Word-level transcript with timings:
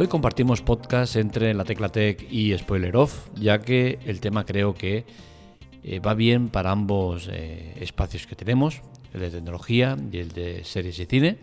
Hoy 0.00 0.08
compartimos 0.08 0.62
podcast 0.62 1.16
entre 1.16 1.52
La 1.52 1.66
Tecla 1.66 1.90
Tech 1.90 2.26
y 2.32 2.56
Spoiler 2.56 2.96
Off, 2.96 3.28
ya 3.38 3.58
que 3.58 3.98
el 4.06 4.18
tema 4.20 4.46
creo 4.46 4.72
que 4.72 5.04
eh, 5.84 5.98
va 5.98 6.14
bien 6.14 6.48
para 6.48 6.70
ambos 6.70 7.28
eh, 7.30 7.74
espacios 7.80 8.26
que 8.26 8.34
tenemos, 8.34 8.80
el 9.12 9.20
de 9.20 9.28
tecnología 9.28 9.98
y 10.10 10.16
el 10.16 10.32
de 10.32 10.64
series 10.64 10.98
y 11.00 11.04
cine. 11.04 11.36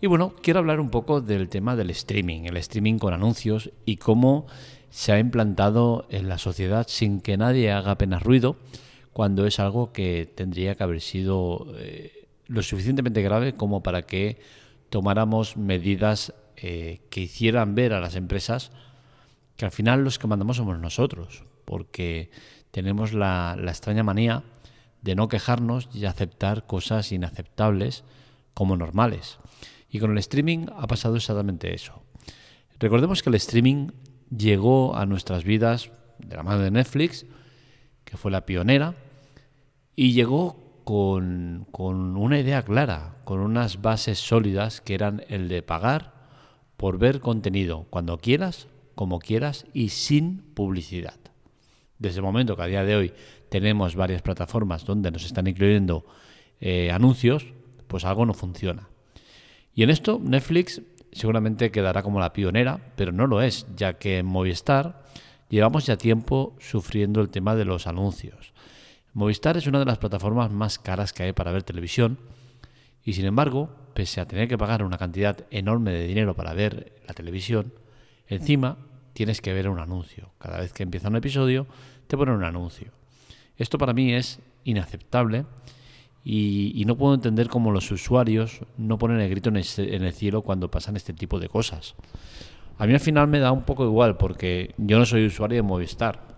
Y 0.00 0.06
bueno, 0.06 0.32
quiero 0.40 0.60
hablar 0.60 0.78
un 0.78 0.90
poco 0.90 1.20
del 1.20 1.48
tema 1.48 1.74
del 1.74 1.90
streaming, 1.90 2.42
el 2.44 2.56
streaming 2.58 2.98
con 2.98 3.14
anuncios 3.14 3.72
y 3.84 3.96
cómo 3.96 4.46
se 4.90 5.10
ha 5.10 5.18
implantado 5.18 6.06
en 6.08 6.28
la 6.28 6.38
sociedad 6.38 6.86
sin 6.88 7.20
que 7.20 7.36
nadie 7.36 7.72
haga 7.72 7.90
apenas 7.90 8.22
ruido, 8.22 8.54
cuando 9.12 9.44
es 9.44 9.58
algo 9.58 9.90
que 9.90 10.30
tendría 10.32 10.76
que 10.76 10.84
haber 10.84 11.00
sido 11.00 11.66
eh, 11.78 12.28
lo 12.46 12.62
suficientemente 12.62 13.22
grave 13.22 13.54
como 13.54 13.82
para 13.82 14.02
que 14.02 14.38
tomáramos 14.88 15.56
medidas 15.56 16.32
eh, 16.56 17.00
que 17.10 17.20
hicieran 17.20 17.74
ver 17.74 17.92
a 17.92 18.00
las 18.00 18.14
empresas 18.14 18.72
que 19.56 19.64
al 19.64 19.72
final 19.72 20.04
los 20.04 20.18
que 20.18 20.26
mandamos 20.26 20.56
somos 20.56 20.78
nosotros, 20.78 21.44
porque 21.64 22.30
tenemos 22.70 23.12
la, 23.12 23.56
la 23.58 23.70
extraña 23.70 24.02
manía 24.02 24.42
de 25.02 25.14
no 25.14 25.28
quejarnos 25.28 25.88
y 25.92 26.06
aceptar 26.06 26.66
cosas 26.66 27.12
inaceptables 27.12 28.04
como 28.54 28.76
normales. 28.76 29.38
Y 29.90 29.98
con 29.98 30.12
el 30.12 30.18
streaming 30.18 30.66
ha 30.76 30.86
pasado 30.86 31.16
exactamente 31.16 31.74
eso. 31.74 32.02
Recordemos 32.78 33.22
que 33.22 33.30
el 33.30 33.36
streaming 33.36 33.88
llegó 34.36 34.96
a 34.96 35.06
nuestras 35.06 35.44
vidas 35.44 35.90
de 36.18 36.36
la 36.36 36.42
mano 36.42 36.62
de 36.62 36.70
Netflix, 36.70 37.26
que 38.04 38.16
fue 38.16 38.30
la 38.30 38.46
pionera, 38.46 38.94
y 39.94 40.12
llegó 40.12 40.80
con, 40.84 41.66
con, 41.70 42.16
una 42.16 42.38
idea 42.38 42.62
clara, 42.62 43.16
con 43.24 43.40
unas 43.40 43.82
bases 43.82 44.18
sólidas 44.18 44.80
que 44.80 44.94
eran 44.94 45.24
el 45.28 45.48
de 45.48 45.62
pagar 45.62 46.21
por 46.82 46.98
ver 46.98 47.20
contenido 47.20 47.86
cuando 47.90 48.18
quieras, 48.18 48.66
como 48.96 49.20
quieras 49.20 49.66
y 49.72 49.90
sin 49.90 50.38
publicidad. 50.38 51.14
Desde 52.00 52.16
el 52.16 52.24
momento 52.24 52.56
que 52.56 52.62
a 52.62 52.66
día 52.66 52.82
de 52.82 52.96
hoy 52.96 53.12
tenemos 53.50 53.94
varias 53.94 54.20
plataformas 54.20 54.84
donde 54.84 55.12
nos 55.12 55.24
están 55.24 55.46
incluyendo 55.46 56.04
eh, 56.60 56.90
anuncios, 56.90 57.46
pues 57.86 58.04
algo 58.04 58.26
no 58.26 58.34
funciona. 58.34 58.88
Y 59.76 59.84
en 59.84 59.90
esto 59.90 60.20
Netflix 60.20 60.82
seguramente 61.12 61.70
quedará 61.70 62.02
como 62.02 62.18
la 62.18 62.32
pionera, 62.32 62.80
pero 62.96 63.12
no 63.12 63.28
lo 63.28 63.42
es, 63.42 63.64
ya 63.76 63.92
que 63.92 64.18
en 64.18 64.26
Movistar 64.26 65.04
llevamos 65.50 65.86
ya 65.86 65.96
tiempo 65.96 66.56
sufriendo 66.58 67.20
el 67.20 67.30
tema 67.30 67.54
de 67.54 67.64
los 67.64 67.86
anuncios. 67.86 68.54
Movistar 69.12 69.56
es 69.56 69.68
una 69.68 69.78
de 69.78 69.84
las 69.84 69.98
plataformas 69.98 70.50
más 70.50 70.80
caras 70.80 71.12
que 71.12 71.22
hay 71.22 71.32
para 71.32 71.52
ver 71.52 71.62
televisión 71.62 72.18
y 73.04 73.12
sin 73.12 73.26
embargo, 73.26 73.70
pese 73.94 74.20
a 74.20 74.26
tener 74.26 74.48
que 74.48 74.58
pagar 74.58 74.82
una 74.82 74.98
cantidad 74.98 75.46
enorme 75.50 75.92
de 75.92 76.06
dinero 76.06 76.34
para 76.34 76.54
ver 76.54 76.92
la 77.06 77.14
televisión, 77.14 77.72
encima 78.26 78.78
tienes 79.12 79.40
que 79.40 79.52
ver 79.52 79.68
un 79.68 79.78
anuncio. 79.78 80.30
Cada 80.38 80.58
vez 80.58 80.72
que 80.72 80.82
empieza 80.82 81.08
un 81.08 81.16
episodio 81.16 81.66
te 82.06 82.16
ponen 82.16 82.34
un 82.34 82.44
anuncio. 82.44 82.92
Esto 83.56 83.78
para 83.78 83.92
mí 83.92 84.12
es 84.12 84.40
inaceptable 84.64 85.44
y, 86.24 86.84
no 86.86 86.96
puedo 86.96 87.14
entender 87.14 87.48
cómo 87.48 87.72
los 87.72 87.90
usuarios 87.90 88.60
no 88.76 88.98
ponen 88.98 89.20
el 89.20 89.30
grito 89.30 89.48
en 89.50 89.56
el, 89.56 90.12
cielo 90.12 90.42
cuando 90.42 90.70
pasan 90.70 90.96
este 90.96 91.12
tipo 91.12 91.40
de 91.40 91.48
cosas. 91.48 91.94
A 92.78 92.86
mí 92.86 92.94
al 92.94 93.00
final 93.00 93.28
me 93.28 93.38
da 93.38 93.52
un 93.52 93.62
poco 93.62 93.84
igual 93.84 94.16
porque 94.16 94.74
yo 94.78 94.98
no 94.98 95.06
soy 95.06 95.26
usuario 95.26 95.56
de 95.56 95.62
Movistar. 95.62 96.32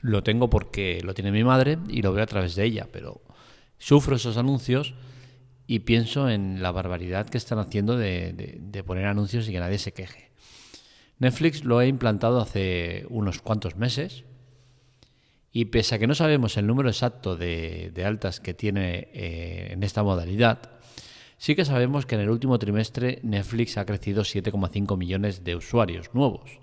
Lo 0.00 0.22
tengo 0.22 0.48
porque 0.48 1.00
lo 1.04 1.14
tiene 1.14 1.32
mi 1.32 1.44
madre 1.44 1.78
y 1.88 2.02
lo 2.02 2.12
veo 2.12 2.24
a 2.24 2.26
través 2.26 2.54
de 2.54 2.64
ella, 2.64 2.88
pero 2.90 3.20
sufro 3.78 4.16
esos 4.16 4.36
anuncios 4.36 4.94
y 5.70 5.78
pienso 5.78 6.28
en 6.28 6.62
la 6.62 6.72
barbaridad 6.72 7.28
que 7.28 7.38
están 7.38 7.60
haciendo 7.60 7.96
de, 7.96 8.82
poner 8.84 9.06
anuncios 9.06 9.48
y 9.48 9.52
que 9.52 9.60
nadie 9.60 9.78
se 9.78 9.92
queje. 9.92 10.32
Netflix 11.20 11.64
lo 11.64 11.78
ha 11.78 11.86
implantado 11.86 12.40
hace 12.40 13.06
unos 13.08 13.40
cuantos 13.40 13.76
meses 13.76 14.24
y 15.52 15.66
pese 15.66 15.94
a 15.94 16.00
que 16.00 16.08
no 16.08 16.16
sabemos 16.16 16.56
el 16.56 16.66
número 16.66 16.88
exacto 16.88 17.36
de, 17.36 17.92
altas 18.04 18.40
que 18.40 18.52
tiene 18.52 19.10
eh, 19.12 19.68
en 19.70 19.84
esta 19.84 20.02
modalidad, 20.02 20.58
sí 21.38 21.54
que 21.54 21.64
sabemos 21.64 22.04
que 22.04 22.16
en 22.16 22.22
el 22.22 22.30
último 22.30 22.58
trimestre 22.58 23.20
Netflix 23.22 23.78
ha 23.78 23.86
crecido 23.86 24.24
7,5 24.24 24.98
millones 24.98 25.44
de 25.44 25.54
usuarios 25.54 26.12
nuevos. 26.14 26.58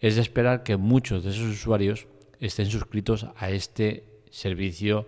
Es 0.00 0.14
de 0.14 0.22
esperar 0.22 0.62
que 0.62 0.78
muchos 0.78 1.22
de 1.22 1.32
esos 1.32 1.48
usuarios 1.48 2.06
estén 2.40 2.70
suscritos 2.70 3.26
a 3.36 3.50
este 3.50 4.22
servicio 4.30 5.06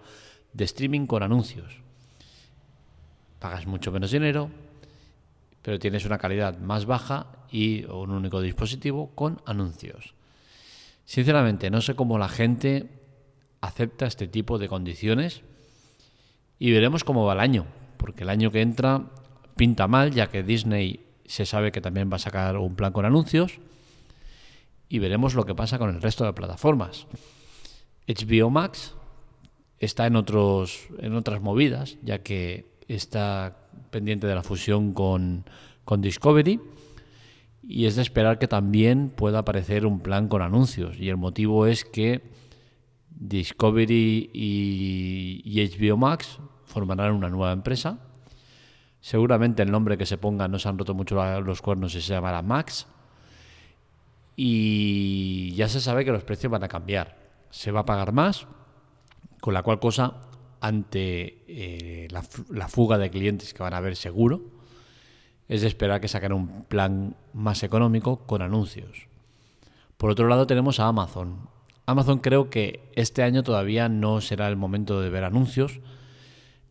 de 0.52 0.64
streaming 0.64 1.06
con 1.06 1.22
anuncios. 1.22 1.83
Pagas 3.44 3.66
mucho 3.66 3.92
menos 3.92 4.10
dinero, 4.10 4.48
pero 5.60 5.78
tienes 5.78 6.06
una 6.06 6.16
calidad 6.16 6.58
más 6.60 6.86
baja 6.86 7.26
y 7.50 7.84
un 7.84 8.10
único 8.10 8.40
dispositivo 8.40 9.10
con 9.14 9.42
anuncios. 9.44 10.14
Sinceramente, 11.04 11.68
no 11.68 11.82
sé 11.82 11.94
cómo 11.94 12.16
la 12.16 12.30
gente 12.30 12.88
acepta 13.60 14.06
este 14.06 14.28
tipo 14.28 14.56
de 14.56 14.68
condiciones 14.68 15.42
y 16.58 16.72
veremos 16.72 17.04
cómo 17.04 17.26
va 17.26 17.34
el 17.34 17.40
año, 17.40 17.66
porque 17.98 18.22
el 18.22 18.30
año 18.30 18.50
que 18.50 18.62
entra 18.62 19.10
pinta 19.56 19.88
mal, 19.88 20.12
ya 20.12 20.30
que 20.30 20.42
Disney 20.42 21.04
se 21.26 21.44
sabe 21.44 21.70
que 21.70 21.82
también 21.82 22.10
va 22.10 22.16
a 22.16 22.20
sacar 22.20 22.56
un 22.56 22.76
plan 22.76 22.94
con 22.94 23.04
anuncios 23.04 23.58
y 24.88 25.00
veremos 25.00 25.34
lo 25.34 25.44
que 25.44 25.54
pasa 25.54 25.78
con 25.78 25.90
el 25.94 26.00
resto 26.00 26.24
de 26.24 26.32
plataformas. 26.32 27.06
HBO 28.08 28.48
Max 28.48 28.94
está 29.78 30.06
en 30.06 30.16
otros 30.16 30.88
en 30.98 31.14
otras 31.14 31.42
movidas, 31.42 31.98
ya 32.02 32.22
que 32.22 32.72
está 32.88 33.56
pendiente 33.90 34.26
de 34.26 34.34
la 34.34 34.42
fusión 34.42 34.92
con, 34.92 35.44
Discovery 35.86 36.60
y 37.62 37.86
es 37.86 37.96
de 37.96 38.02
esperar 38.02 38.38
que 38.38 38.48
también 38.48 39.10
pueda 39.10 39.40
aparecer 39.40 39.86
un 39.86 40.00
plan 40.00 40.28
con 40.28 40.42
anuncios. 40.42 40.98
Y 40.98 41.08
el 41.08 41.16
motivo 41.16 41.66
es 41.66 41.84
que 41.84 42.22
Discovery 43.10 44.30
y, 44.32 45.70
HBO 45.70 45.96
Max 45.96 46.38
formarán 46.64 47.12
una 47.12 47.28
nueva 47.28 47.52
empresa. 47.52 47.98
Seguramente 49.00 49.62
el 49.62 49.70
nombre 49.70 49.96
que 49.98 50.06
se 50.06 50.18
ponga 50.18 50.48
no 50.48 50.58
se 50.58 50.68
han 50.68 50.78
roto 50.78 50.94
mucho 50.94 51.16
los 51.42 51.62
cuernos 51.62 51.94
y 51.94 52.00
se 52.00 52.14
llamará 52.14 52.42
Max. 52.42 52.86
Y 54.36 55.52
ya 55.54 55.68
se 55.68 55.80
sabe 55.80 56.04
que 56.04 56.10
los 56.10 56.24
precios 56.24 56.50
van 56.50 56.64
a 56.64 56.68
cambiar. 56.68 57.16
Se 57.50 57.70
va 57.70 57.80
a 57.80 57.86
pagar 57.86 58.12
más, 58.12 58.46
con 59.40 59.54
la 59.54 59.62
cual 59.62 59.78
cosa, 59.78 60.14
ante 60.64 61.44
eh, 61.46 62.08
la, 62.10 62.68
fuga 62.68 62.96
de 62.96 63.10
clientes 63.10 63.52
que 63.52 63.62
van 63.62 63.74
a 63.74 63.76
haber 63.76 63.96
seguro, 63.96 64.40
es 65.46 65.60
de 65.60 65.66
esperar 65.68 66.00
que 66.00 66.08
saquen 66.08 66.32
un 66.32 66.64
plan 66.64 67.16
más 67.34 67.62
económico 67.62 68.20
con 68.24 68.40
anuncios. 68.40 69.06
Por 69.98 70.08
otro 70.08 70.26
lado 70.26 70.46
tenemos 70.46 70.80
a 70.80 70.88
Amazon. 70.88 71.50
Amazon 71.84 72.20
creo 72.20 72.48
que 72.48 72.90
este 72.94 73.22
año 73.22 73.42
todavía 73.42 73.90
no 73.90 74.22
será 74.22 74.48
el 74.48 74.56
momento 74.56 75.02
de 75.02 75.10
ver 75.10 75.24
anuncios, 75.24 75.80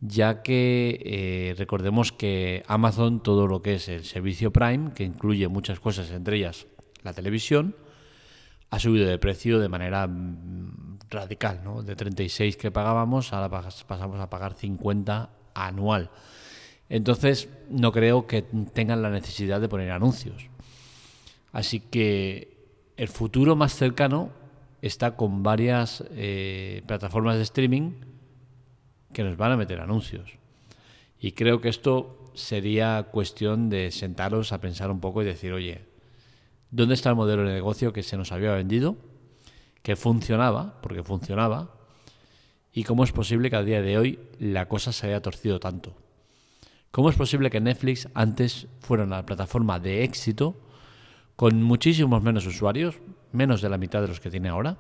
ya 0.02 0.42
que 0.42 1.00
eh, 1.06 1.56
recordemos 1.56 2.12
que 2.12 2.64
Amazon, 2.66 3.22
todo 3.22 3.46
lo 3.46 3.62
que 3.62 3.76
es 3.76 3.88
el 3.90 4.06
servicio 4.06 4.52
Prime, 4.52 4.94
que 4.96 5.04
incluye 5.04 5.48
muchas 5.50 5.80
cosas, 5.80 6.10
entre 6.10 6.38
ellas 6.38 6.66
la 7.04 7.14
televisión, 7.14 7.76
ha 8.72 8.80
subido 8.80 9.06
de 9.06 9.20
precio 9.20 9.60
de 9.60 9.70
manera 9.70 10.08
mm, 10.08 10.93
radical, 11.14 11.62
¿no? 11.64 11.84
De 11.84 11.96
36 11.96 12.58
que 12.58 12.72
pagábamos, 12.72 13.32
ahora 13.32 13.50
pasamos 13.88 14.20
a 14.20 14.30
pagar 14.30 14.54
50 14.54 15.30
anual. 15.54 16.10
Entonces, 16.90 17.50
no 17.70 17.92
creo 17.92 18.28
que 18.28 18.42
tengan 18.42 19.02
la 19.02 19.10
necesidad 19.10 19.62
de 19.62 19.70
poner 19.70 19.92
anuncios. 19.92 20.50
Así 21.52 21.80
que 21.80 22.58
el 22.98 23.08
futuro 23.08 23.56
más 23.56 23.74
cercano 23.74 24.32
está 24.82 25.16
con 25.16 25.44
varias 25.44 26.04
eh, 26.12 26.84
plataformas 26.86 27.38
de 27.38 27.44
streaming 27.44 27.94
que 29.14 29.24
nos 29.24 29.38
van 29.38 29.54
a 29.54 29.58
meter 29.58 29.80
anuncios. 29.80 30.38
Y 31.20 31.32
creo 31.32 31.62
que 31.62 31.70
esto 31.70 32.32
sería 32.34 33.08
cuestión 33.12 33.70
de 33.70 33.92
sentaros 33.92 34.52
a 34.52 34.60
pensar 34.60 34.92
un 34.92 35.00
poco 35.00 35.22
y 35.22 35.26
decir, 35.26 35.54
oye, 35.54 35.86
¿dónde 36.70 36.96
está 36.96 37.10
el 37.10 37.16
modelo 37.16 37.44
de 37.44 37.54
negocio 37.54 37.94
que 37.94 38.04
se 38.04 38.18
nos 38.18 38.32
había 38.32 38.52
vendido? 38.52 38.98
Que 39.84 39.96
funcionaba, 39.96 40.82
porque 40.82 41.04
funcionaba, 41.04 41.76
y 42.74 42.84
cómo 42.84 43.04
es 43.04 43.12
posible 43.12 43.52
que 43.52 43.56
a 43.56 43.64
día 43.64 43.84
de 43.84 44.00
hoy 44.00 44.20
la 44.40 44.68
cosa 44.68 44.92
se 44.92 45.06
haya 45.06 45.22
torcido 45.22 45.60
tanto. 45.60 45.96
¿Cómo 46.90 47.10
es 47.10 47.16
posible 47.16 47.50
que 47.50 47.62
Netflix 47.62 48.08
antes 48.16 48.68
fuera 48.80 49.04
una 49.04 49.26
plataforma 49.26 49.80
de 49.80 50.04
éxito 50.04 50.56
con 51.36 51.62
muchísimos 51.62 52.22
menos 52.24 52.46
usuarios, 52.48 53.00
menos 53.32 53.62
de 53.62 53.70
la 53.70 53.78
mitad 53.78 54.02
de 54.02 54.08
los 54.08 54.20
que 54.20 54.32
tiene 54.32 54.50
ahora? 54.50 54.78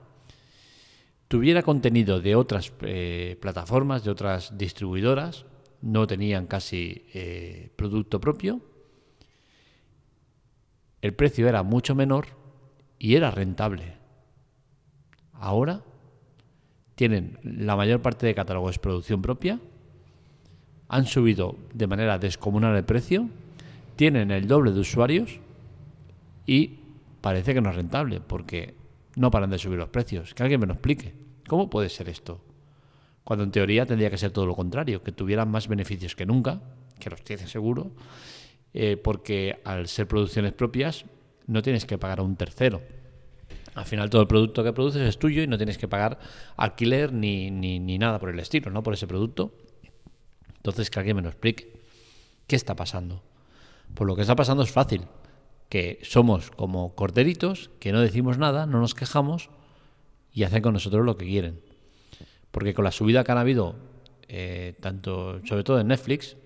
Tuviera 1.28 1.64
contenido 1.64 2.20
de 2.20 2.36
otras 2.36 2.74
eh, 2.82 3.38
plataformas, 3.42 4.04
de 4.04 4.12
otras 4.12 4.58
distribuidoras, 4.58 5.46
no 5.82 6.08
tenían 6.08 6.48
casi 6.48 7.06
eh, 7.14 7.72
producto 7.76 8.20
propio, 8.20 8.62
el 11.02 11.14
precio 11.14 11.50
era 11.50 11.64
mucho 11.64 11.96
menor 11.96 12.28
y 12.98 13.16
era 13.16 13.30
rentable. 13.30 14.03
Ahora 15.34 15.82
tienen 16.96 17.40
la 17.44 17.76
mayor 17.76 18.02
parte 18.02 18.26
de 18.26 18.36
catálogo 18.36 18.72
producción 18.82 19.22
propia 19.22 19.60
han 20.88 21.06
subido 21.08 21.56
de 21.74 21.88
manera 21.88 22.20
descomunal 22.20 22.76
el 22.76 22.84
precio, 22.84 23.28
tienen 23.96 24.30
el 24.32 24.48
doble 24.48 24.72
de 24.72 24.80
usuarios 24.80 25.40
y 26.46 26.80
parece 27.22 27.54
que 27.54 27.62
no 27.62 27.72
es 27.72 27.76
rentable 27.76 28.20
porque 28.20 28.76
no 29.16 29.32
paran 29.32 29.50
de 29.50 29.58
subir 29.58 29.80
los 29.80 29.90
precios. 29.90 30.34
Que 30.34 30.44
alguien 30.44 30.60
me 30.60 30.68
lo 30.68 30.74
explique. 30.74 31.16
¿Cómo 31.48 31.70
puede 31.70 31.90
ser 31.90 32.10
esto? 32.10 32.42
Cuando 33.24 33.44
en 33.44 33.52
teoría 33.52 33.86
tendría 33.86 34.10
que 34.10 34.18
ser 34.18 34.32
todo 34.32 34.46
lo 34.46 34.56
contrario, 34.56 35.02
que 35.02 35.12
tuvieran 35.12 35.50
más 35.50 35.68
beneficios 35.68 36.16
que 36.16 36.26
nunca, 36.26 36.62
que 37.00 37.10
los 37.10 37.24
tiene 37.24 37.48
seguro, 37.48 37.92
eh, 38.74 38.98
porque 38.98 39.62
al 39.64 39.88
ser 39.88 40.08
producciones 40.08 40.54
propias 40.54 41.06
no 41.48 41.62
tienes 41.62 41.86
que 41.86 41.98
pagar 41.98 42.20
a 42.20 42.24
un 42.24 42.36
tercero. 42.36 42.82
Al 43.76 43.86
final 43.86 44.10
todo 44.10 44.22
el 44.22 44.28
producto 44.28 44.64
que 44.64 44.74
produces 44.74 45.02
es 45.02 45.18
tuyo 45.18 45.42
y 45.42 45.48
no 45.48 45.58
tienes 45.58 45.78
que 45.78 45.88
pagar 45.88 46.20
alquiler 46.58 47.12
ni, 47.12 47.50
ni, 47.50 47.80
ni 47.80 47.98
nada 47.98 48.20
por 48.20 48.30
el 48.30 48.40
estilo, 48.40 48.70
¿no? 48.72 48.84
Por 48.84 48.94
ese 48.94 49.08
producto. 49.08 49.54
Entonces 50.58 50.90
que 50.90 51.00
alguien 51.00 51.16
me 51.16 51.22
lo 51.22 51.30
explique. 51.30 51.74
¿Qué 52.48 52.56
está 52.56 52.76
pasando? 52.76 53.24
Pues 53.94 54.08
lo 54.08 54.16
que 54.16 54.22
está 54.22 54.36
pasando 54.36 54.64
es 54.64 54.72
fácil, 54.72 55.02
que 55.70 56.00
somos 56.04 56.52
como 56.52 56.96
corderitos, 56.96 57.72
que 57.80 57.92
no 57.92 58.02
decimos 58.02 58.38
nada, 58.38 58.66
no 58.66 58.80
nos 58.80 58.94
quejamos 58.94 59.50
y 60.32 60.44
hacen 60.44 60.62
con 60.62 60.74
nosotros 60.74 61.06
lo 61.06 61.18
que 61.18 61.26
quieren. 61.26 61.62
Porque 62.52 62.74
con 62.74 62.86
la 62.86 62.92
subida 62.92 63.24
que 63.24 63.32
han 63.32 63.38
habido, 63.38 63.76
eh, 64.28 64.76
tanto, 64.80 65.46
sobre 65.46 65.64
todo 65.64 65.80
en 65.80 65.88
Netflix, 65.88 66.38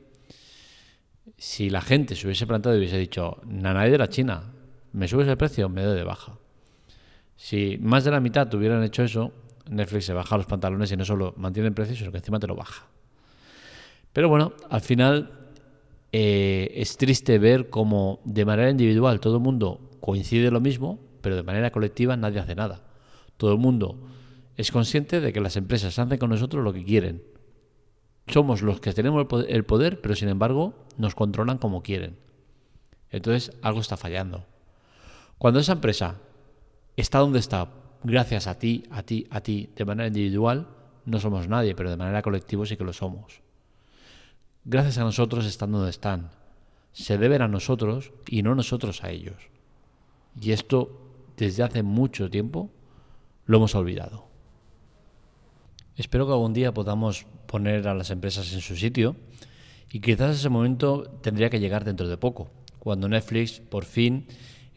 si 1.37 1.69
la 1.69 1.81
gente 1.81 2.15
se 2.15 2.25
hubiese 2.25 2.47
plantado 2.47 2.75
y 2.75 2.79
hubiese 2.79 2.97
dicho, 2.97 3.41
Nanay 3.45 3.91
de 3.91 3.97
la 3.97 4.09
China, 4.09 4.53
me 4.93 5.07
subes 5.07 5.27
el 5.27 5.37
precio, 5.37 5.69
me 5.69 5.83
doy 5.83 5.95
de 5.95 6.03
baja. 6.03 6.37
Si 7.37 7.77
más 7.79 8.03
de 8.03 8.11
la 8.11 8.19
mitad 8.19 8.51
hubieran 8.53 8.83
hecho 8.83 9.03
eso, 9.03 9.31
Netflix 9.69 10.05
se 10.05 10.13
baja 10.13 10.35
los 10.37 10.47
pantalones 10.47 10.91
y 10.91 10.97
no 10.97 11.05
solo 11.05 11.33
mantiene 11.37 11.69
el 11.69 11.73
precio, 11.73 11.95
sino 11.95 12.11
que 12.11 12.17
encima 12.17 12.39
te 12.39 12.47
lo 12.47 12.55
baja. 12.55 12.87
Pero 14.11 14.27
bueno, 14.27 14.53
al 14.69 14.81
final 14.81 15.31
eh, 16.11 16.71
es 16.75 16.97
triste 16.97 17.37
ver 17.37 17.69
cómo 17.69 18.19
de 18.25 18.45
manera 18.45 18.69
individual 18.69 19.19
todo 19.19 19.37
el 19.37 19.43
mundo 19.43 19.91
coincide 20.01 20.49
lo 20.49 20.59
mismo, 20.59 20.99
pero 21.21 21.35
de 21.35 21.43
manera 21.43 21.71
colectiva 21.71 22.17
nadie 22.17 22.39
hace 22.39 22.55
nada. 22.55 22.81
Todo 23.37 23.53
el 23.53 23.59
mundo 23.59 23.99
es 24.55 24.71
consciente 24.71 25.21
de 25.21 25.31
que 25.31 25.39
las 25.39 25.55
empresas 25.55 25.99
hacen 25.99 26.17
con 26.17 26.31
nosotros 26.31 26.63
lo 26.63 26.73
que 26.73 26.83
quieren. 26.83 27.21
Somos 28.27 28.63
los 28.63 28.79
que 28.79 28.93
tenemos 28.93 29.27
el 29.47 29.63
poder, 29.63 30.01
pero 30.01 30.15
sin 30.15 30.29
embargo 30.29 30.73
nos 30.97 31.13
controlan 31.13 31.59
como 31.59 31.83
quieren. 31.83 32.17
Entonces 33.11 33.55
algo 33.61 33.79
está 33.79 33.95
fallando. 33.95 34.45
Cuando 35.37 35.59
esa 35.59 35.73
empresa 35.73 36.15
está 36.97 37.19
donde 37.19 37.39
está, 37.39 37.69
gracias 38.03 38.47
a 38.47 38.59
ti, 38.59 38.83
a 38.91 39.03
ti, 39.03 39.27
a 39.29 39.41
ti, 39.41 39.69
de 39.75 39.85
manera 39.85 40.07
individual, 40.07 40.67
no 41.05 41.19
somos 41.19 41.47
nadie, 41.47 41.73
pero 41.75 41.89
de 41.89 41.97
manera 41.97 42.21
colectiva 42.21 42.65
sí 42.65 42.75
que 42.75 42.83
lo 42.83 42.91
somos 42.91 43.41
gracias 44.67 44.97
a 44.97 45.03
nosotros 45.03 45.45
están 45.45 45.71
donde 45.71 45.89
están. 45.89 46.29
Se 46.91 47.17
deben 47.17 47.41
a 47.41 47.47
nosotros 47.47 48.11
y 48.27 48.43
no 48.43 48.53
nosotros 48.53 49.03
a 49.03 49.09
ellos. 49.09 49.49
Y 50.39 50.51
esto 50.51 51.09
desde 51.37 51.63
hace 51.63 51.83
mucho 51.83 52.29
tiempo 52.29 52.69
lo 53.45 53.57
hemos 53.57 53.75
olvidado. 53.75 54.27
Espero 55.95 56.27
que 56.27 56.33
algún 56.33 56.53
día 56.53 56.73
podamos 56.73 57.25
poner 57.47 57.87
a 57.87 57.95
las 57.95 58.11
empresas 58.11 58.51
en 58.53 58.61
su 58.61 58.75
sitio 58.75 59.15
y 59.89 60.01
quizás 60.01 60.35
ese 60.35 60.49
momento 60.49 61.03
tendría 61.21 61.49
que 61.49 61.61
llegar 61.61 61.85
dentro 61.85 62.07
de 62.07 62.17
poco, 62.17 62.51
cuando 62.77 63.07
Netflix 63.07 63.61
por 63.61 63.85
fin 63.85 64.27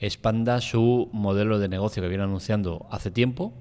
expanda 0.00 0.60
su 0.60 1.10
modelo 1.12 1.58
de 1.58 1.68
negocio 1.68 2.02
que 2.02 2.08
viene 2.08 2.24
anunciando 2.24 2.86
hace 2.90 3.10
tiempo, 3.10 3.52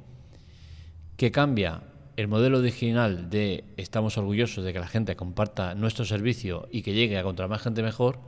que 1.18 1.32
cambia 1.32 1.82
el 2.16 2.28
modelo 2.28 2.60
original 2.60 3.30
de 3.30 3.66
estamos 3.78 4.18
orgullosos 4.18 4.64
de 4.64 4.74
que 4.74 4.80
la 4.80 4.88
gente 4.88 5.16
comparta 5.16 5.76
nuestro 5.76 6.06
servicio 6.06 6.68
y 6.72 6.82
que 6.82 6.94
llegue 6.94 7.18
a 7.18 7.24
contra 7.24 7.48
más 7.48 7.62
gente 7.62 7.84
mejor, 7.84 8.20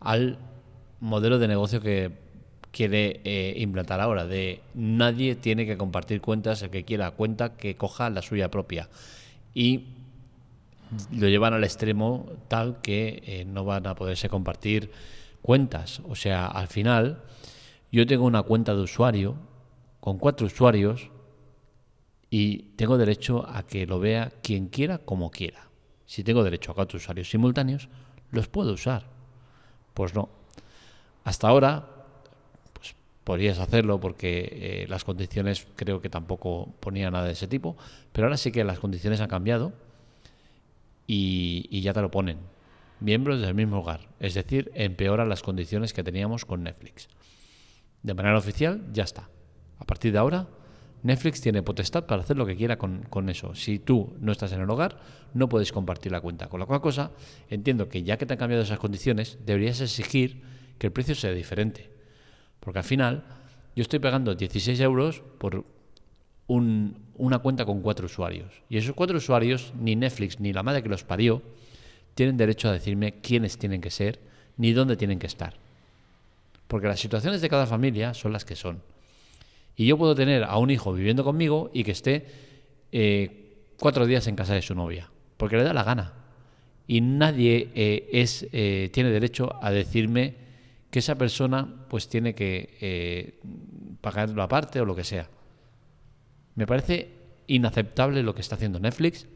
al 0.00 0.38
modelo 1.00 1.38
de 1.38 1.48
negocio 1.48 1.80
que 1.80 2.12
quiere 2.70 3.20
eh, 3.24 3.54
implantar 3.58 4.00
ahora, 4.00 4.26
de 4.26 4.62
nadie 4.74 5.34
tiene 5.34 5.66
que 5.66 5.76
compartir 5.76 6.20
cuentas, 6.22 6.62
el 6.62 6.70
que 6.70 6.84
quiera 6.84 7.10
cuenta 7.10 7.56
que 7.56 7.76
coja 7.76 8.08
la 8.08 8.22
suya 8.22 8.50
propia. 8.50 8.88
Y 9.54 9.88
lo 11.10 11.28
llevan 11.28 11.52
al 11.54 11.64
extremo 11.64 12.26
tal 12.48 12.80
que 12.80 13.22
eh, 13.26 13.44
no 13.44 13.64
van 13.64 13.86
a 13.86 13.94
poderse 13.94 14.28
compartir 14.28 14.90
cuentas. 15.42 16.00
O 16.08 16.14
sea, 16.14 16.46
al 16.46 16.68
final 16.68 17.22
yo 17.90 18.06
tengo 18.06 18.24
una 18.24 18.42
cuenta 18.42 18.74
de 18.74 18.80
usuario 18.80 19.36
con 20.00 20.18
cuatro 20.18 20.46
usuarios 20.46 21.10
y 22.30 22.74
tengo 22.76 22.96
derecho 22.96 23.46
a 23.46 23.64
que 23.66 23.86
lo 23.86 24.00
vea 24.00 24.32
quien 24.42 24.68
quiera 24.68 24.98
como 24.98 25.30
quiera. 25.30 25.68
Si 26.06 26.24
tengo 26.24 26.42
derecho 26.42 26.72
a 26.72 26.74
cuatro 26.74 26.96
usuarios 26.96 27.28
simultáneos, 27.28 27.88
los 28.30 28.48
puedo 28.48 28.72
usar. 28.72 29.04
Pues 29.92 30.14
no. 30.14 30.30
Hasta 31.24 31.48
ahora, 31.48 31.86
pues 32.72 32.94
podrías 33.22 33.58
hacerlo 33.58 34.00
porque 34.00 34.48
eh, 34.50 34.86
las 34.88 35.04
condiciones 35.04 35.66
creo 35.76 36.00
que 36.00 36.08
tampoco 36.08 36.72
ponía 36.80 37.10
nada 37.10 37.26
de 37.26 37.32
ese 37.32 37.46
tipo, 37.46 37.76
pero 38.12 38.26
ahora 38.26 38.36
sí 38.36 38.50
que 38.50 38.64
las 38.64 38.78
condiciones 38.78 39.20
han 39.20 39.28
cambiado 39.28 39.72
y, 41.06 41.66
y 41.70 41.82
ya 41.82 41.92
te 41.92 42.00
lo 42.00 42.10
ponen. 42.10 42.38
Miembros 43.02 43.40
del 43.40 43.54
mismo 43.54 43.80
hogar, 43.80 44.08
es 44.20 44.34
decir, 44.34 44.70
empeoran 44.74 45.28
las 45.28 45.42
condiciones 45.42 45.92
que 45.92 46.04
teníamos 46.04 46.44
con 46.44 46.62
Netflix. 46.62 47.08
De 48.02 48.14
manera 48.14 48.38
oficial, 48.38 48.84
ya 48.92 49.02
está. 49.02 49.28
A 49.78 49.84
partir 49.84 50.12
de 50.12 50.18
ahora, 50.18 50.46
Netflix 51.02 51.40
tiene 51.40 51.62
potestad 51.62 52.06
para 52.06 52.22
hacer 52.22 52.36
lo 52.36 52.46
que 52.46 52.56
quiera 52.56 52.78
con, 52.78 53.28
eso. 53.28 53.56
Si 53.56 53.80
tú 53.80 54.14
no 54.20 54.30
estás 54.30 54.52
en 54.52 54.60
el 54.60 54.70
hogar, 54.70 55.00
no 55.34 55.48
puedes 55.48 55.72
compartir 55.72 56.12
la 56.12 56.20
cuenta. 56.20 56.48
Con 56.48 56.60
la 56.60 56.66
cual 56.66 56.80
cosa, 56.80 57.10
entiendo 57.50 57.88
que 57.88 58.04
ya 58.04 58.16
que 58.18 58.26
te 58.26 58.34
han 58.34 58.38
cambiado 58.38 58.62
esas 58.62 58.78
condiciones, 58.78 59.38
deberías 59.44 59.80
exigir 59.80 60.42
que 60.78 60.86
el 60.86 60.92
precio 60.92 61.16
sea 61.16 61.32
diferente. 61.32 61.90
Porque 62.60 62.78
al 62.78 62.84
final, 62.84 63.24
yo 63.74 63.82
estoy 63.82 63.98
pagando 63.98 64.36
16 64.36 64.78
euros 64.80 65.24
por 65.38 65.64
una 66.46 67.38
cuenta 67.40 67.64
con 67.64 67.82
cuatro 67.82 68.06
usuarios. 68.06 68.62
Y 68.68 68.76
esos 68.76 68.94
cuatro 68.94 69.16
usuarios, 69.16 69.72
ni 69.76 69.96
Netflix 69.96 70.38
ni 70.38 70.52
la 70.52 70.62
madre 70.62 70.84
que 70.84 70.88
los 70.88 71.02
parió, 71.02 71.42
tienen 72.14 72.36
derecho 72.36 72.68
a 72.68 72.72
decirme 72.72 73.20
quiénes 73.20 73.58
tienen 73.58 73.80
que 73.80 73.90
ser 73.90 74.20
ni 74.56 74.72
dónde 74.72 74.96
tienen 74.96 75.18
que 75.18 75.26
estar. 75.26 75.54
Porque 76.68 76.88
las 76.88 77.00
situaciones 77.00 77.40
de 77.40 77.48
cada 77.48 77.66
familia 77.66 78.14
son 78.14 78.32
las 78.32 78.44
que 78.44 78.56
son. 78.56 78.82
Y 79.76 79.86
yo 79.86 79.96
puedo 79.96 80.14
tener 80.14 80.44
a 80.44 80.56
un 80.58 80.70
hijo 80.70 80.92
viviendo 80.92 81.24
conmigo 81.24 81.70
y 81.72 81.84
que 81.84 81.92
esté 81.92 82.26
eh, 82.92 83.56
cuatro 83.78 84.06
días 84.06 84.26
en 84.26 84.36
casa 84.36 84.54
de 84.54 84.62
su 84.62 84.74
novia, 84.74 85.10
porque 85.36 85.56
le 85.56 85.64
da 85.64 85.72
la 85.72 85.84
gana. 85.84 86.12
Y 86.86 87.00
nadie 87.00 87.70
eh, 87.74 88.08
es, 88.12 88.46
eh, 88.52 88.90
tiene 88.92 89.10
derecho 89.10 89.58
a 89.62 89.70
decirme 89.70 90.34
que 90.90 90.98
esa 90.98 91.16
persona 91.16 91.86
pues 91.88 92.08
tiene 92.08 92.34
que 92.34 93.38
pagarlo 94.02 94.42
aparte 94.42 94.80
o 94.80 94.84
lo 94.84 94.94
que 94.94 95.04
sea. 95.04 95.28
Me 96.54 96.66
parece 96.66 97.08
inaceptable 97.46 98.22
lo 98.22 98.34
que 98.34 98.42
está 98.42 98.56
haciendo 98.56 98.78
Netflix. 98.78 99.26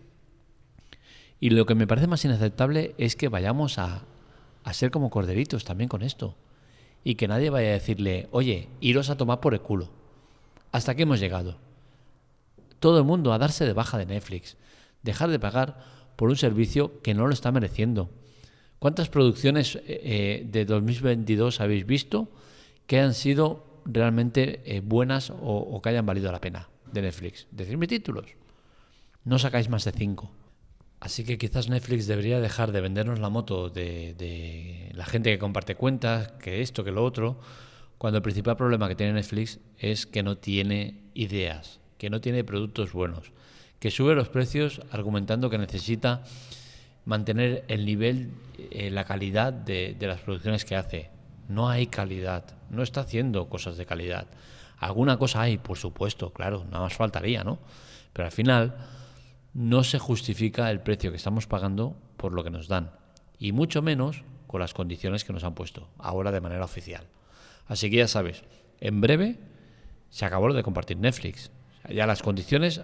Y 1.41 1.51
lo 1.51 1.67
que 1.67 1.75
me 1.75 1.87
parece 1.87 2.07
más 2.07 2.25
inaceptable 2.25 2.95
es 2.99 3.17
que 3.17 3.29
vayamos 3.29 3.79
a, 3.79 4.03
a 4.65 4.73
ser 4.73 4.91
como 4.91 5.11
corderitos 5.11 5.65
también 5.65 5.89
con 5.89 6.03
esto. 6.03 6.37
Y 7.05 7.15
que 7.15 7.29
nadie 7.29 7.51
vaya 7.51 7.69
a 7.69 7.73
decirle, 7.73 8.29
oye, 8.31 8.69
iros 8.81 9.11
a 9.11 9.17
tomar 9.17 9.41
por 9.41 9.55
el 9.55 9.61
culo. 9.61 9.91
Hasta 10.73 10.93
aquí 10.93 11.03
hemos 11.03 11.21
llegado. 11.21 11.59
Todo 12.81 12.99
el 12.99 13.05
mundo 13.05 13.33
a 13.33 13.39
darse 13.39 13.65
de 13.65 13.73
baja 13.73 13.97
de 13.97 14.07
Netflix, 14.07 14.57
dejar 15.03 15.31
de 15.31 15.39
pagar 15.39 15.79
por 16.17 16.31
un 16.31 16.37
servicio 16.37 17.01
que 17.03 17.15
no 17.15 17.27
lo 17.27 17.33
está 17.33 17.53
mereciendo. 17.53 18.11
¿Cuántas 18.79 19.09
producciones 19.09 19.77
eh, 19.77 19.83
eh, 19.87 20.47
de 20.51 20.65
2022 20.65 21.61
habéis 21.61 21.87
visto 21.87 22.29
que 22.87 23.01
han 23.01 23.15
sido 23.15 23.65
realmente 23.85 24.63
eh, 24.65 24.81
buenas 24.81 25.31
o, 25.31 25.81
que 25.83 25.89
hayan 25.89 26.07
valido 26.07 26.31
la 26.33 26.41
pena 26.41 26.69
de 26.93 27.03
Netflix? 27.03 27.47
Decidme 27.51 27.87
títulos. 27.87 28.27
No 29.25 29.39
sacáis 29.39 29.69
más 29.69 29.85
de 29.85 29.93
cinco. 29.93 30.31
Así 31.01 31.25
que 31.25 31.39
quizás 31.39 31.69
Netflix 31.69 32.07
debería 32.07 32.41
dejar 32.41 32.73
de 32.73 32.81
vendernos 32.81 33.19
la 33.19 33.29
moto 33.29 33.69
de, 33.69 34.15
de 34.15 34.91
la 34.95 35.05
gente 35.05 35.31
que 35.31 35.39
comparte 35.39 35.75
cuentas, 35.75 36.33
que 36.41 36.63
esto, 36.63 36.85
que 36.85 36.91
lo 36.91 37.05
otro, 37.05 37.39
cuando 37.99 38.19
el 38.19 38.23
principal 38.23 38.57
problema 38.57 38.89
que 38.89 38.95
tiene 38.95 39.13
Netflix 39.13 39.59
es 39.79 40.07
que 40.07 40.23
no 40.23 40.37
tiene 40.37 41.03
ideas, 41.15 41.81
que 41.99 42.11
no 42.11 42.21
tiene 42.21 42.45
productos 42.45 42.93
buenos, 42.93 43.33
que 43.79 43.91
sube 43.91 44.15
los 44.15 44.29
precios 44.29 44.83
argumentando 44.91 45.51
que 45.51 45.59
necesita 45.59 46.25
mantener 47.07 47.65
el 47.69 47.87
nivel, 47.87 48.33
eh, 48.71 48.91
la 48.91 49.05
calidad 49.05 49.53
de, 49.53 49.97
las 50.01 50.21
producciones 50.21 50.65
que 50.65 50.77
hace. 50.77 51.11
No 51.49 51.69
hay 51.69 51.87
calidad, 51.87 52.45
no 52.69 52.83
está 52.83 53.03
haciendo 53.03 53.49
cosas 53.49 53.77
de 53.77 53.87
calidad. 53.87 54.27
Alguna 54.79 55.17
cosa 55.17 55.43
hay, 55.43 55.57
por 55.57 55.79
supuesto, 55.79 56.33
claro, 56.33 56.65
nada 56.65 56.81
más 56.81 56.95
faltaría, 56.95 57.45
¿no? 57.45 57.59
Pero 58.13 58.27
al 58.27 58.33
final 58.33 58.77
no 59.57 59.85
se 59.85 59.99
justifica 59.99 60.71
el 60.71 60.81
precio 60.81 61.11
que 61.11 61.17
estamos 61.17 61.47
pagando 61.47 61.97
por 62.19 62.35
lo 62.35 62.45
que 62.45 62.51
nos 62.51 62.69
dan, 62.69 62.91
y 63.39 63.53
mucho 63.53 63.81
menos 63.81 64.23
con 64.47 64.61
las 64.61 64.75
condiciones 64.75 65.25
que 65.25 65.33
nos 65.33 65.45
han 65.45 65.55
puesto, 65.55 65.89
ahora 65.97 66.31
de 66.31 66.43
manera 66.43 66.63
oficial. 66.63 67.07
Así 67.67 67.89
que 67.89 67.97
ya 67.97 68.07
sabes, 68.07 68.45
en 68.81 69.01
breve 69.01 69.39
se 70.11 70.27
acabó 70.27 70.49
lo 70.49 70.53
de 70.53 70.63
compartir 70.63 70.99
Netflix. 70.99 71.51
ya 71.89 72.07
las 72.07 72.23
condiciones 72.23 72.83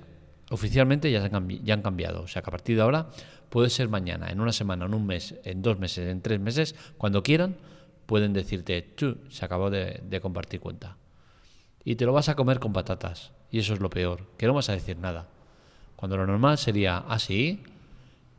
oficialmente 0.49 1.12
ya, 1.12 1.23
han 1.23 1.49
ya 1.62 1.75
han 1.75 1.83
cambiado. 1.83 2.23
O 2.23 2.29
sea 2.29 2.41
que 2.41 2.49
a 2.49 2.52
partir 2.52 2.76
de 2.76 2.83
ahora 2.83 3.11
puede 3.50 3.69
ser 3.69 3.91
mañana, 3.91 4.31
en 4.31 4.41
una 4.41 4.52
semana, 4.52 4.87
en 4.87 4.95
un 4.95 5.07
mes, 5.07 5.35
en 5.45 5.61
dos 5.61 5.79
meses, 5.79 6.09
en 6.09 6.23
tres 6.23 6.41
meses, 6.41 6.75
cuando 6.97 7.23
quieran, 7.23 7.59
pueden 8.07 8.33
decirte, 8.33 8.95
Chu, 8.97 9.19
se 9.29 9.45
acabó 9.45 9.69
de, 9.69 10.00
de 10.09 10.21
compartir 10.23 10.61
cuenta. 10.61 10.97
Y 11.85 11.97
te 11.97 12.07
lo 12.07 12.14
vas 12.14 12.31
a 12.31 12.35
comer 12.35 12.61
con 12.61 12.73
patatas. 12.73 13.33
Y 13.50 13.59
eso 13.59 13.75
es 13.75 13.81
lo 13.81 13.91
peor, 13.91 14.26
que 14.38 14.47
no 14.47 14.55
vas 14.55 14.71
a 14.71 14.73
decir 14.73 14.97
nada. 14.97 15.29
Cuando 16.02 16.16
lo 16.16 16.26
normal 16.26 16.59
sería, 16.59 16.99
así, 16.99 17.62
ah, 17.62 17.71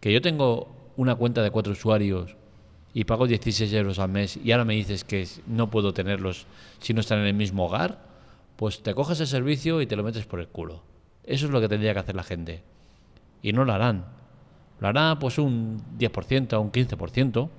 que 0.01 0.12
yo 0.12 0.22
tengo 0.22 0.91
una 0.98 1.15
cuenta 1.15 1.41
de 1.41 1.50
cuatro 1.50 1.72
usuarios 1.72 2.36
y 2.93 3.05
pago 3.05 3.25
16 3.25 3.72
euros 3.72 4.00
al 4.00 4.10
mes 4.10 4.36
y 4.36 4.51
ahora 4.51 4.65
me 4.65 4.74
dices 4.74 5.05
que 5.05 5.25
no 5.48 5.70
puedo 5.70 5.93
tenerlos 5.93 6.46
si 6.79 6.93
no 6.93 7.00
están 7.00 7.20
en 7.20 7.27
el 7.27 7.36
mismo 7.36 7.67
hogar, 7.67 8.03
pues 8.58 8.84
te 8.84 8.93
coges 8.93 9.22
el 9.22 9.27
servicio 9.27 9.79
y 9.79 9.88
te 9.88 9.96
lo 9.96 10.03
metes 10.03 10.25
por 10.25 10.41
el 10.41 10.50
culo. 10.50 10.84
Eso 11.24 11.46
es 11.46 11.53
lo 11.53 11.62
que 11.62 11.70
tendría 11.70 11.93
que 11.93 12.00
hacer 12.01 12.15
la 12.15 12.24
gente. 12.24 12.63
Y 13.41 13.53
no 13.53 13.63
lo 13.63 13.72
harán. 13.72 14.08
Lo 14.82 14.89
hará 14.89 15.17
pues 15.17 15.38
un 15.38 15.82
10% 15.98 16.51
o 16.51 16.60
un 16.60 16.70
15%. 16.70 17.50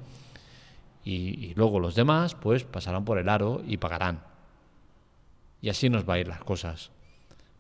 Y, 1.03 1.13
y 1.13 1.55
luego 1.55 1.81
los 1.81 1.95
demás 1.95 2.35
pues 2.35 2.65
pasarán 2.65 3.07
por 3.07 3.17
el 3.17 3.31
aro 3.31 3.63
y 3.67 3.79
pagarán. 3.79 4.23
Y 5.63 5.71
así 5.71 5.89
nos 5.89 6.07
va 6.07 6.13
a 6.13 6.19
ir 6.19 6.29
las 6.29 6.45
cosas. 6.45 6.91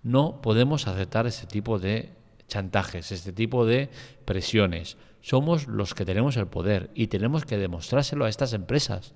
No 0.03 0.43
podemos 0.43 0.87
aceptar 0.87 1.27
ese 1.27 1.47
tipo 1.47 1.79
de 1.79 2.23
chantajes, 2.49 3.13
este 3.13 3.33
tipo 3.33 3.67
de 3.67 3.89
presiones. 4.25 4.97
Somos 5.21 5.67
los 5.67 5.95
que 5.95 6.05
tenemos 6.05 6.37
el 6.37 6.47
poder 6.47 6.91
y 6.95 7.07
tenemos 7.07 7.45
que 7.45 7.57
demostrárselo 7.57 8.25
a 8.25 8.29
estas 8.29 8.53
empresas. 8.53 9.15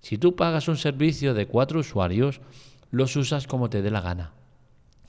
Si 0.00 0.18
tú 0.18 0.36
pagas 0.36 0.68
un 0.68 0.76
servicio 0.76 1.34
de 1.34 1.46
cuatro 1.46 1.80
usuarios, 1.80 2.40
los 2.90 3.16
usas 3.16 3.46
como 3.46 3.70
te 3.70 3.80
dé 3.80 3.90
la 3.90 4.00
gana. 4.00 4.32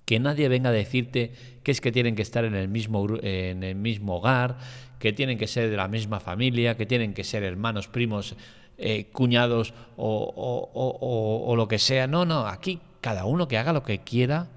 Que 0.05 0.19
nadie 0.19 0.47
venga 0.47 0.69
a 0.69 0.73
decirte 0.73 1.33
que 1.63 1.71
es 1.71 1.81
que 1.81 1.91
tienen 1.91 2.15
que 2.15 2.21
estar 2.21 2.45
en 2.45 2.55
el 2.55 2.67
mismo, 2.67 3.07
en 3.21 3.63
el 3.63 3.75
mismo 3.75 4.17
hogar, 4.17 4.57
que 4.99 5.11
tienen 5.11 5.37
que 5.37 5.47
ser 5.47 5.69
de 5.69 5.77
la 5.77 5.87
misma 5.87 6.19
familia, 6.19 6.77
que 6.77 6.85
tienen 6.85 7.13
que 7.13 7.23
ser 7.23 7.43
hermanos, 7.43 7.87
primos, 7.87 8.35
eh, 8.77 9.09
cuñados 9.11 9.73
o, 9.97 11.43
o 11.47 11.55
lo 11.55 11.67
que 11.67 11.79
sea. 11.79 12.05
No, 12.05 12.25
no, 12.25 12.45
aquí 12.45 12.79
cada 13.01 13.25
uno 13.25 13.47
que 13.47 13.57
haga 13.57 13.73
lo 13.73 13.83
que 13.83 13.99
quiera 13.99 14.47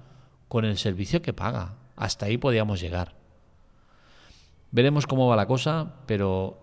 con 0.47 0.65
el 0.65 0.77
servicio 0.77 1.21
que 1.21 1.33
paga. 1.33 1.78
Hasta 1.99 2.27
ahí 2.27 2.37
podíamos 2.37 2.79
llegar. 2.79 3.13
Veremos 4.71 5.05
cómo 5.05 5.27
va 5.27 5.35
la 5.35 5.47
cosa, 5.47 5.95
pero 6.05 6.57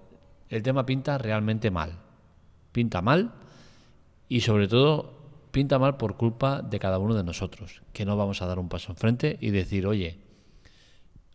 el 0.48 0.62
tema 0.62 0.86
pinta 0.86 1.18
realmente 1.18 1.70
mal. 1.70 1.98
Pinta 2.72 3.02
mal 3.02 3.34
y 4.30 4.40
sobre 4.40 4.66
todo 4.66 5.12
pinta 5.50 5.78
mal 5.78 5.98
por 5.98 6.16
culpa 6.16 6.62
de 6.62 6.78
cada 6.78 6.98
uno 6.98 7.14
de 7.14 7.22
nosotros, 7.22 7.82
que 7.92 8.06
no 8.06 8.16
vamos 8.16 8.40
a 8.40 8.46
dar 8.46 8.58
un 8.58 8.70
paso 8.70 8.92
enfrente 8.92 9.36
y 9.38 9.50
decir, 9.50 9.86
oye, 9.86 10.18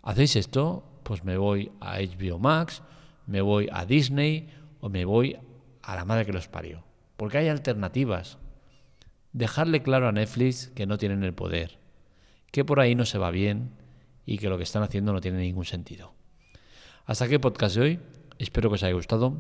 ¿hacéis 0.02 0.36
esto? 0.36 0.84
Pues 1.04 1.24
me 1.24 1.38
voy 1.38 1.72
a 1.80 2.00
HBO 2.00 2.40
Max, 2.40 2.82
me 3.28 3.42
voy 3.42 3.70
a 3.72 3.86
Disney 3.86 4.50
o 4.80 4.90
me 4.90 5.06
voy 5.06 5.38
a 5.84 5.96
la 5.96 6.06
madre 6.06 6.26
que 6.26 6.34
los 6.34 6.48
parió. 6.48 6.84
Porque 7.18 7.38
hay 7.38 7.50
alternativas. 7.50 8.40
Dejarle 9.32 9.84
claro 9.84 10.08
a 10.08 10.12
Netflix 10.12 10.72
que 10.74 10.88
no 10.88 10.98
tienen 10.98 11.24
el 11.24 11.36
poder, 11.36 11.78
que 12.52 12.66
por 12.66 12.80
ahí 12.80 12.96
no 12.96 13.06
se 13.06 13.20
va 13.20 13.30
bien 13.30 13.80
y 14.32 14.38
que 14.38 14.48
lo 14.48 14.58
que 14.58 14.64
están 14.64 14.82
haciendo 14.82 15.12
no 15.12 15.20
tiene 15.20 15.40
ningún 15.40 15.66
sentido. 15.66 16.14
Hasta 17.06 17.26
aquí 17.26 17.34
el 17.34 17.42
podcast 17.42 17.76
de 17.76 17.82
hoy. 17.82 18.00
Espero 18.40 18.70
que 18.70 18.76
os 18.76 18.84
haya 18.84 18.94
gustado. 18.94 19.36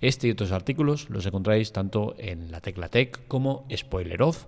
Este 0.00 0.28
y 0.28 0.30
otros 0.30 0.52
artículos 0.52 1.10
los 1.10 1.26
encontráis 1.26 1.72
tanto 1.72 2.14
en 2.18 2.52
la 2.52 2.60
Tecla 2.60 2.88
Tech 2.88 3.26
como 3.26 3.66
Spoiler 3.74 4.22
Off. 4.22 4.44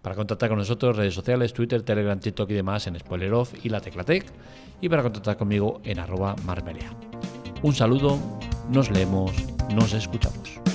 Para 0.00 0.16
contactar 0.16 0.48
con 0.48 0.56
nosotros, 0.56 0.96
redes 0.96 1.12
sociales, 1.12 1.52
Twitter, 1.52 1.82
Telegram, 1.82 2.18
TikTok 2.18 2.50
y 2.50 2.54
demás 2.54 2.86
en 2.86 2.98
Spoiler 2.98 3.34
Off 3.34 3.52
y 3.62 3.68
la 3.68 3.82
Tecla 3.82 4.02
Tech. 4.02 4.24
Y 4.80 4.88
para 4.88 5.02
contactar 5.02 5.36
conmigo 5.36 5.82
en 5.84 5.98
arroba. 5.98 6.34
Un 7.62 7.74
saludo, 7.74 8.18
nos 8.70 8.90
leemos, 8.90 9.32
nos 9.74 9.92
escuchamos. 9.92 10.65